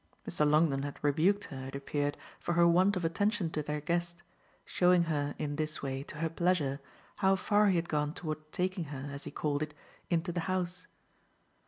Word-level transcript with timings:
Mr. 0.27 0.49
Longdon 0.49 0.81
had 0.81 0.97
rebuked 1.03 1.43
her, 1.53 1.67
it 1.67 1.75
appeared, 1.75 2.17
for 2.39 2.53
her 2.53 2.67
want 2.67 2.95
of 2.97 3.05
attention 3.05 3.51
to 3.51 3.61
their 3.61 3.79
guest, 3.79 4.23
showing 4.65 5.03
her 5.03 5.35
in 5.37 5.57
this 5.57 5.83
way, 5.83 6.01
to 6.01 6.15
her 6.17 6.27
pleasure, 6.29 6.79
how 7.17 7.35
far 7.35 7.67
he 7.67 7.75
had 7.75 7.87
gone 7.87 8.11
toward 8.11 8.51
taking 8.51 8.85
her, 8.85 9.11
as 9.13 9.25
he 9.25 9.29
called 9.29 9.61
it, 9.61 9.75
into 10.09 10.31
the 10.31 10.39
house. 10.49 10.87